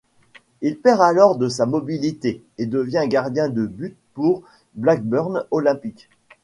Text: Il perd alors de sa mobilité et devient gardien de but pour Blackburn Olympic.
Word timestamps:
Il 0.61 0.79
perd 0.79 0.99
alors 1.01 1.37
de 1.37 1.47
sa 1.47 1.67
mobilité 1.67 2.43
et 2.57 2.65
devient 2.65 3.03
gardien 3.07 3.49
de 3.49 3.67
but 3.67 3.95
pour 4.15 4.41
Blackburn 4.75 5.45
Olympic. 5.51 6.09